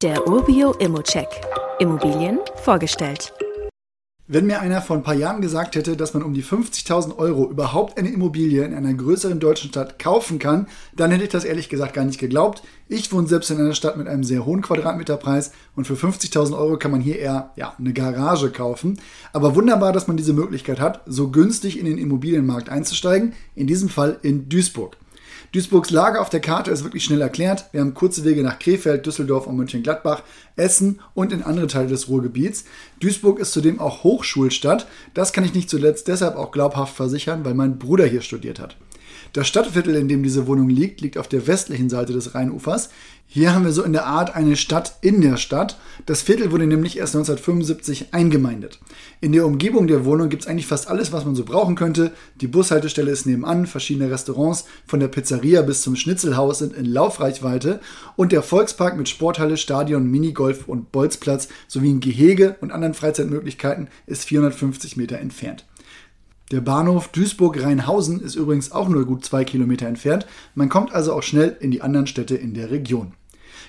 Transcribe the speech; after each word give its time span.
Der 0.00 0.28
Urbio 0.28 0.74
Immocheck. 0.74 1.26
Immobilien 1.80 2.38
vorgestellt. 2.62 3.32
Wenn 4.28 4.46
mir 4.46 4.60
einer 4.60 4.80
vor 4.80 4.94
ein 4.94 5.02
paar 5.02 5.16
Jahren 5.16 5.40
gesagt 5.40 5.74
hätte, 5.74 5.96
dass 5.96 6.14
man 6.14 6.22
um 6.22 6.34
die 6.34 6.44
50.000 6.44 7.18
Euro 7.18 7.50
überhaupt 7.50 7.98
eine 7.98 8.08
Immobilie 8.08 8.64
in 8.64 8.74
einer 8.74 8.94
größeren 8.94 9.40
deutschen 9.40 9.70
Stadt 9.70 9.98
kaufen 9.98 10.38
kann, 10.38 10.68
dann 10.94 11.10
hätte 11.10 11.24
ich 11.24 11.30
das 11.30 11.42
ehrlich 11.42 11.68
gesagt 11.68 11.94
gar 11.94 12.04
nicht 12.04 12.20
geglaubt. 12.20 12.62
Ich 12.86 13.10
wohne 13.12 13.26
selbst 13.26 13.50
in 13.50 13.58
einer 13.58 13.74
Stadt 13.74 13.96
mit 13.96 14.06
einem 14.06 14.22
sehr 14.22 14.46
hohen 14.46 14.62
Quadratmeterpreis 14.62 15.50
und 15.74 15.88
für 15.88 15.94
50.000 15.94 16.56
Euro 16.56 16.78
kann 16.78 16.92
man 16.92 17.00
hier 17.00 17.18
eher 17.18 17.50
ja, 17.56 17.74
eine 17.76 17.92
Garage 17.92 18.50
kaufen. 18.50 19.00
Aber 19.32 19.56
wunderbar, 19.56 19.92
dass 19.92 20.06
man 20.06 20.16
diese 20.16 20.32
Möglichkeit 20.32 20.78
hat, 20.78 21.00
so 21.06 21.32
günstig 21.32 21.76
in 21.76 21.86
den 21.86 21.98
Immobilienmarkt 21.98 22.68
einzusteigen, 22.68 23.32
in 23.56 23.66
diesem 23.66 23.88
Fall 23.88 24.20
in 24.22 24.48
Duisburg. 24.48 24.96
Duisburgs 25.52 25.90
Lage 25.90 26.20
auf 26.20 26.28
der 26.28 26.40
Karte 26.40 26.70
ist 26.70 26.84
wirklich 26.84 27.04
schnell 27.04 27.22
erklärt. 27.22 27.66
Wir 27.72 27.80
haben 27.80 27.94
kurze 27.94 28.24
Wege 28.24 28.42
nach 28.42 28.58
Krefeld, 28.58 29.06
Düsseldorf 29.06 29.46
und 29.46 29.56
Mönchengladbach, 29.56 30.22
Essen 30.56 31.00
und 31.14 31.32
in 31.32 31.42
andere 31.42 31.68
Teile 31.68 31.88
des 31.88 32.08
Ruhrgebiets. 32.08 32.64
Duisburg 33.00 33.38
ist 33.38 33.52
zudem 33.52 33.80
auch 33.80 34.04
Hochschulstadt. 34.04 34.86
Das 35.14 35.32
kann 35.32 35.44
ich 35.44 35.54
nicht 35.54 35.70
zuletzt 35.70 36.08
deshalb 36.08 36.36
auch 36.36 36.50
glaubhaft 36.50 36.94
versichern, 36.94 37.46
weil 37.46 37.54
mein 37.54 37.78
Bruder 37.78 38.04
hier 38.04 38.20
studiert 38.20 38.60
hat. 38.60 38.76
Das 39.32 39.46
Stadtviertel, 39.48 39.94
in 39.94 40.08
dem 40.08 40.22
diese 40.22 40.46
Wohnung 40.46 40.68
liegt, 40.68 41.00
liegt 41.00 41.18
auf 41.18 41.28
der 41.28 41.46
westlichen 41.46 41.90
Seite 41.90 42.12
des 42.12 42.34
Rheinufers. 42.34 42.90
Hier 43.30 43.54
haben 43.54 43.66
wir 43.66 43.72
so 43.72 43.82
in 43.82 43.92
der 43.92 44.06
Art 44.06 44.34
eine 44.34 44.56
Stadt 44.56 44.96
in 45.02 45.20
der 45.20 45.36
Stadt. 45.36 45.78
Das 46.06 46.22
Viertel 46.22 46.50
wurde 46.50 46.66
nämlich 46.66 46.96
erst 46.96 47.14
1975 47.14 48.14
eingemeindet. 48.14 48.80
In 49.20 49.32
der 49.32 49.44
Umgebung 49.44 49.86
der 49.86 50.06
Wohnung 50.06 50.30
gibt 50.30 50.44
es 50.44 50.48
eigentlich 50.48 50.66
fast 50.66 50.88
alles, 50.88 51.12
was 51.12 51.26
man 51.26 51.34
so 51.34 51.44
brauchen 51.44 51.74
könnte. 51.74 52.12
Die 52.40 52.46
Bushaltestelle 52.46 53.10
ist 53.10 53.26
nebenan, 53.26 53.66
verschiedene 53.66 54.10
Restaurants 54.10 54.64
von 54.86 54.98
der 54.98 55.08
Pizzeria 55.08 55.60
bis 55.60 55.82
zum 55.82 55.94
Schnitzelhaus 55.94 56.60
sind 56.60 56.72
in 56.72 56.86
Laufreichweite 56.86 57.80
und 58.16 58.32
der 58.32 58.42
Volkspark 58.42 58.96
mit 58.96 59.10
Sporthalle, 59.10 59.58
Stadion, 59.58 60.10
Minigolf 60.10 60.66
und 60.66 60.90
Bolzplatz 60.90 61.48
sowie 61.66 61.90
ein 61.90 62.00
Gehege 62.00 62.56
und 62.62 62.72
anderen 62.72 62.94
Freizeitmöglichkeiten 62.94 63.88
ist 64.06 64.24
450 64.24 64.96
Meter 64.96 65.18
entfernt. 65.18 65.66
Der 66.50 66.62
Bahnhof 66.62 67.08
Duisburg-Rheinhausen 67.08 68.20
ist 68.20 68.34
übrigens 68.34 68.72
auch 68.72 68.88
nur 68.88 69.04
gut 69.04 69.22
zwei 69.22 69.44
Kilometer 69.44 69.86
entfernt. 69.86 70.26
Man 70.54 70.70
kommt 70.70 70.94
also 70.94 71.12
auch 71.12 71.22
schnell 71.22 71.56
in 71.60 71.70
die 71.70 71.82
anderen 71.82 72.06
Städte 72.06 72.36
in 72.36 72.54
der 72.54 72.70
Region. 72.70 73.12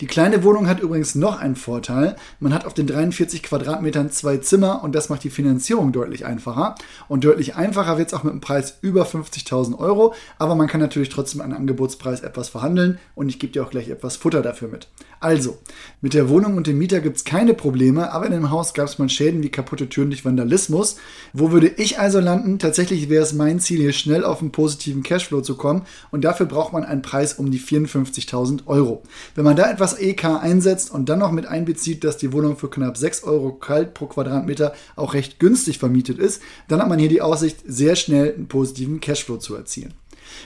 Die 0.00 0.06
kleine 0.06 0.42
Wohnung 0.42 0.68
hat 0.68 0.80
übrigens 0.80 1.14
noch 1.14 1.38
einen 1.38 1.56
Vorteil. 1.56 2.16
Man 2.40 2.54
hat 2.54 2.64
auf 2.64 2.74
den 2.74 2.86
43 2.86 3.42
Quadratmetern 3.42 4.10
zwei 4.10 4.38
Zimmer 4.38 4.82
und 4.82 4.94
das 4.94 5.08
macht 5.08 5.24
die 5.24 5.30
Finanzierung 5.30 5.92
deutlich 5.92 6.24
einfacher. 6.24 6.74
Und 7.08 7.24
deutlich 7.24 7.56
einfacher 7.56 7.98
wird 7.98 8.08
es 8.08 8.14
auch 8.14 8.22
mit 8.22 8.32
einem 8.32 8.40
Preis 8.40 8.78
über 8.80 9.04
50.000 9.04 9.78
Euro. 9.78 10.14
Aber 10.38 10.54
man 10.54 10.68
kann 10.68 10.80
natürlich 10.80 11.08
trotzdem 11.08 11.40
einen 11.40 11.52
Angebotspreis 11.52 12.20
etwas 12.20 12.48
verhandeln 12.48 12.98
und 13.14 13.28
ich 13.28 13.38
gebe 13.38 13.52
dir 13.52 13.64
auch 13.64 13.70
gleich 13.70 13.88
etwas 13.88 14.16
Futter 14.16 14.42
dafür 14.42 14.68
mit. 14.68 14.88
Also, 15.20 15.58
mit 16.00 16.14
der 16.14 16.28
Wohnung 16.28 16.56
und 16.56 16.66
dem 16.66 16.78
Mieter 16.78 17.00
gibt 17.00 17.18
es 17.18 17.24
keine 17.24 17.54
Probleme, 17.54 18.10
aber 18.10 18.26
in 18.26 18.32
dem 18.32 18.50
Haus 18.50 18.74
gab 18.74 18.88
es 18.88 18.98
mal 18.98 19.08
Schäden 19.08 19.42
wie 19.42 19.50
kaputte 19.50 19.88
Türen 19.88 20.10
durch 20.10 20.24
Vandalismus. 20.24 20.96
Wo 21.32 21.52
würde 21.52 21.68
ich 21.68 22.00
also 22.00 22.18
landen? 22.18 22.58
Tatsächlich 22.58 23.08
wäre 23.08 23.22
es 23.22 23.32
mein 23.32 23.60
Ziel, 23.60 23.78
hier 23.78 23.92
schnell 23.92 24.24
auf 24.24 24.40
einen 24.40 24.50
positiven 24.50 25.02
Cashflow 25.02 25.42
zu 25.42 25.56
kommen 25.56 25.82
und 26.10 26.22
dafür 26.24 26.46
braucht 26.46 26.72
man 26.72 26.84
einen 26.84 27.02
Preis 27.02 27.34
um 27.34 27.50
die 27.50 27.60
54.000 27.60 28.66
Euro. 28.66 29.02
Wenn 29.34 29.44
man 29.44 29.54
da 29.54 29.70
etwas 29.70 29.81
etwas 29.82 29.98
EK 29.98 30.24
einsetzt 30.40 30.92
und 30.92 31.08
dann 31.08 31.18
noch 31.18 31.32
mit 31.32 31.46
einbezieht, 31.46 32.04
dass 32.04 32.16
die 32.16 32.32
Wohnung 32.32 32.56
für 32.56 32.70
knapp 32.70 32.96
6 32.96 33.24
Euro 33.24 33.50
kalt 33.50 33.94
pro 33.94 34.06
Quadratmeter 34.06 34.74
auch 34.94 35.12
recht 35.12 35.40
günstig 35.40 35.78
vermietet 35.78 36.20
ist, 36.20 36.40
dann 36.68 36.80
hat 36.80 36.88
man 36.88 37.00
hier 37.00 37.08
die 37.08 37.20
Aussicht, 37.20 37.58
sehr 37.66 37.96
schnell 37.96 38.32
einen 38.32 38.46
positiven 38.46 39.00
Cashflow 39.00 39.38
zu 39.38 39.56
erzielen. 39.56 39.92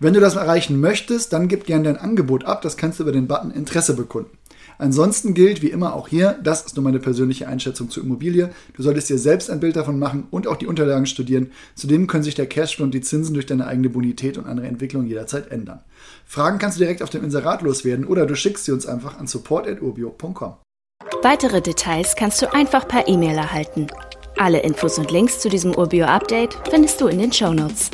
Wenn 0.00 0.14
du 0.14 0.20
das 0.20 0.36
erreichen 0.36 0.80
möchtest, 0.80 1.34
dann 1.34 1.46
gib 1.46 1.66
gerne 1.66 1.84
dein 1.84 1.98
Angebot 1.98 2.44
ab. 2.44 2.62
Das 2.62 2.78
kannst 2.78 2.98
du 2.98 3.02
über 3.02 3.12
den 3.12 3.28
Button 3.28 3.50
Interesse 3.50 3.94
bekunden. 3.94 4.30
Ansonsten 4.78 5.34
gilt 5.34 5.60
wie 5.60 5.70
immer 5.70 5.94
auch 5.94 6.08
hier, 6.08 6.38
das 6.42 6.62
ist 6.62 6.76
nur 6.76 6.84
meine 6.84 7.00
persönliche 7.00 7.48
Einschätzung 7.48 7.90
zur 7.90 8.04
Immobilie. 8.04 8.50
Du 8.74 8.82
solltest 8.82 9.10
dir 9.10 9.18
selbst 9.18 9.50
ein 9.50 9.60
Bild 9.60 9.76
davon 9.76 9.98
machen 9.98 10.28
und 10.30 10.46
auch 10.46 10.56
die 10.56 10.66
Unterlagen 10.66 11.06
studieren. 11.06 11.50
Zudem 11.74 12.06
können 12.06 12.22
sich 12.22 12.36
der 12.36 12.46
Cashflow 12.46 12.84
und 12.84 12.94
die 12.94 13.00
Zinsen 13.00 13.34
durch 13.34 13.46
deine 13.46 13.66
eigene 13.66 13.90
Bonität 13.90 14.38
und 14.38 14.46
andere 14.46 14.68
Entwicklungen 14.68 15.08
jederzeit 15.08 15.50
ändern. 15.50 15.80
Fragen 16.24 16.58
kannst 16.58 16.78
du 16.78 16.82
direkt 16.82 17.02
auf 17.02 17.10
dem 17.10 17.24
Inserat 17.24 17.62
loswerden 17.62 18.06
oder 18.06 18.24
du 18.24 18.36
schickst 18.36 18.64
sie 18.64 18.72
uns 18.72 18.86
einfach 18.86 19.18
an 19.18 19.26
support.urbio.com. 19.26 20.54
Weitere 21.22 21.60
Details 21.60 22.14
kannst 22.14 22.40
du 22.42 22.52
einfach 22.54 22.86
per 22.86 23.08
E-Mail 23.08 23.36
erhalten. 23.36 23.88
Alle 24.36 24.60
Infos 24.60 24.98
und 24.98 25.10
Links 25.10 25.40
zu 25.40 25.48
diesem 25.48 25.74
Urbio-Update 25.74 26.56
findest 26.70 27.00
du 27.00 27.08
in 27.08 27.18
den 27.18 27.32
Show 27.32 27.52
Notes. 27.52 27.90